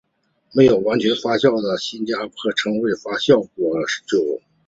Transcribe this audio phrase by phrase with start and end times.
[0.51, 3.77] 没有完全发酵的新酒被称为发酵果
[4.07, 4.41] 酒。